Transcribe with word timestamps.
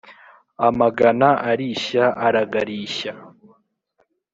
amagana 0.67 1.29
arishya 1.49 2.05
aragarishya. 2.27 3.13